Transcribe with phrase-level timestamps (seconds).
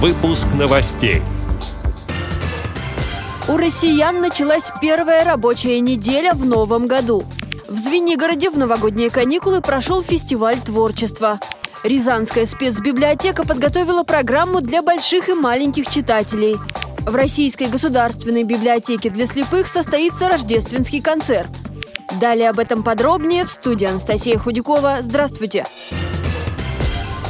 [0.00, 1.22] Выпуск новостей.
[3.48, 7.24] У россиян началась первая рабочая неделя в новом году.
[7.66, 11.40] В Звенигороде в новогодние каникулы прошел фестиваль творчества.
[11.82, 16.58] Рязанская спецбиблиотека подготовила программу для больших и маленьких читателей.
[17.00, 21.50] В Российской государственной библиотеке для слепых состоится рождественский концерт.
[22.20, 24.98] Далее об этом подробнее в студии Анастасия Худякова.
[25.00, 25.66] Здравствуйте!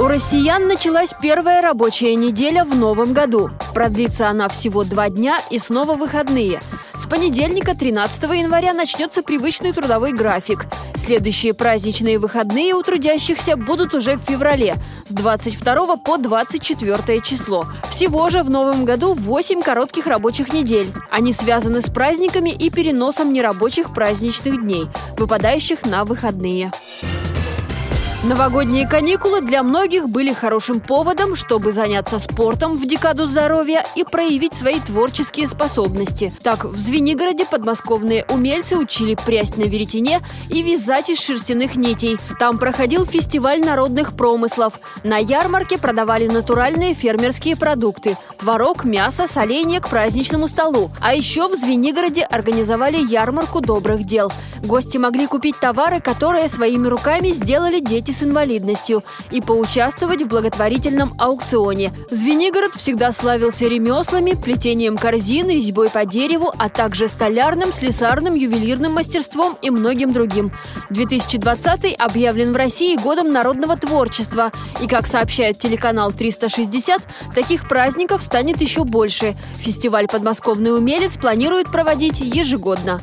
[0.00, 3.50] У россиян началась первая рабочая неделя в новом году.
[3.74, 6.62] Продлится она всего два дня и снова выходные.
[6.94, 10.64] С понедельника, 13 января, начнется привычный трудовой график.
[10.96, 17.66] Следующие праздничные выходные у трудящихся будут уже в феврале, с 22 по 24 число.
[17.90, 20.94] Всего же в новом году 8 коротких рабочих недель.
[21.10, 24.86] Они связаны с праздниками и переносом нерабочих праздничных дней,
[25.18, 26.72] выпадающих на выходные.
[28.22, 34.52] Новогодние каникулы для многих были хорошим поводом, чтобы заняться спортом в декаду здоровья и проявить
[34.52, 36.30] свои творческие способности.
[36.42, 42.18] Так, в Звенигороде подмосковные умельцы учили прясть на веретене и вязать из шерстяных нитей.
[42.38, 44.74] Там проходил фестиваль народных промыслов.
[45.02, 50.90] На ярмарке продавали натуральные фермерские продукты– творог, мясо, соленья к праздничному столу.
[51.00, 54.30] А еще в Звенигороде организовали ярмарку добрых дел.
[54.62, 60.28] Гости могли купить товары, которые своими руками сделали дети дети с инвалидностью и поучаствовать в
[60.28, 61.92] благотворительном аукционе.
[62.10, 69.56] Звенигород всегда славился ремеслами, плетением корзин, резьбой по дереву, а также столярным, слесарным, ювелирным мастерством
[69.62, 70.52] и многим другим.
[70.90, 74.52] 2020 объявлен в России годом народного творчества.
[74.82, 77.02] И, как сообщает телеканал 360,
[77.34, 79.36] таких праздников станет еще больше.
[79.58, 83.00] Фестиваль «Подмосковный умелец» планирует проводить ежегодно.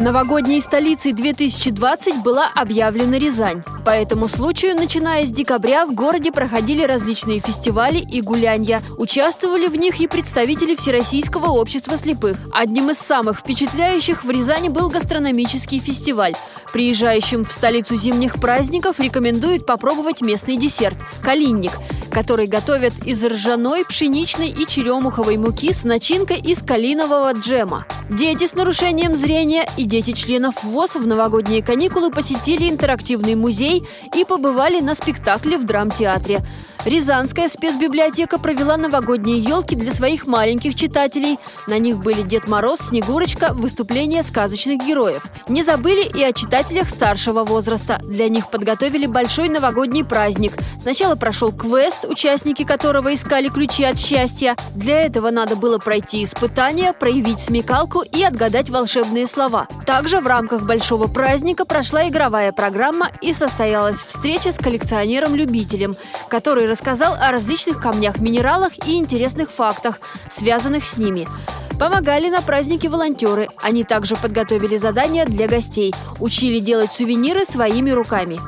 [0.00, 3.62] Новогодней столицей 2020 была объявлена Рязань.
[3.84, 8.80] По этому случаю, начиная с декабря, в городе проходили различные фестивали и гулянья.
[8.96, 12.38] Участвовали в них и представители Всероссийского общества слепых.
[12.50, 16.34] Одним из самых впечатляющих в Рязани был гастрономический фестиваль.
[16.72, 21.72] Приезжающим в столицу зимних праздников рекомендуют попробовать местный десерт– калинник–
[22.10, 27.86] который готовят из ржаной, пшеничной и черемуховой муки с начинкой из калинового джема.
[28.10, 34.24] Дети с нарушением зрения и дети членов ВОЗ в новогодние каникулы посетили интерактивный музей и
[34.24, 36.40] побывали на спектакле в драмтеатре.
[36.84, 41.38] Рязанская спецбиблиотека провела новогодние елки для своих маленьких читателей.
[41.66, 45.22] На них были Дед Мороз, Снегурочка, выступления сказочных героев.
[45.46, 48.00] Не забыли и о читателях старшего возраста.
[48.02, 50.54] Для них подготовили большой новогодний праздник.
[50.80, 54.56] Сначала прошел квест, участники которого искали ключи от счастья.
[54.74, 59.68] Для этого надо было пройти испытания, проявить смекалку и отгадать волшебные слова.
[59.84, 65.96] Также в рамках большого праздника прошла игровая программа и состоялась встреча с коллекционером-любителем,
[66.28, 70.00] который рассказал о различных камнях, минералах и интересных фактах,
[70.30, 71.28] связанных с ними.
[71.78, 73.48] Помогали на празднике волонтеры.
[73.60, 78.38] Они также подготовили задания для гостей, учили делать сувениры своими руками.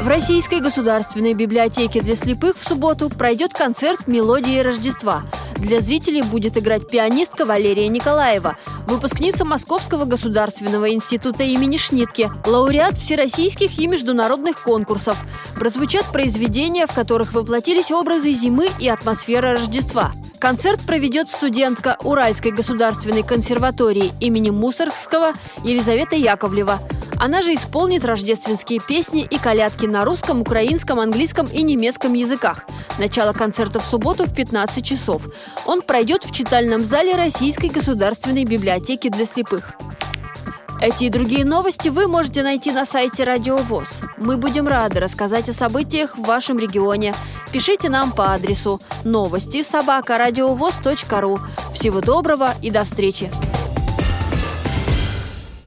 [0.00, 5.22] В Российской государственной библиотеке для слепых в субботу пройдет концерт «Мелодии Рождества».
[5.62, 8.56] Для зрителей будет играть пианистка Валерия Николаева,
[8.88, 15.16] выпускница Московского государственного института имени Шнитке, лауреат всероссийских и международных конкурсов.
[15.54, 20.10] Прозвучат произведения, в которых воплотились образы зимы и атмосфера Рождества.
[20.40, 26.80] Концерт проведет студентка Уральской государственной консерватории имени Мусоргского Елизавета Яковлева–
[27.22, 32.64] она же исполнит рождественские песни и колядки на русском, украинском, английском и немецком языках.
[32.98, 35.22] Начало концерта в субботу в 15 часов.
[35.64, 39.74] Он пройдет в читальном зале Российской государственной библиотеки для слепых.
[40.80, 44.00] Эти и другие новости вы можете найти на сайте Радио ВОЗ.
[44.16, 47.14] Мы будем рады рассказать о событиях в вашем регионе.
[47.52, 51.38] Пишите нам по адресу новости собака ру.
[51.72, 53.30] Всего доброго и до встречи!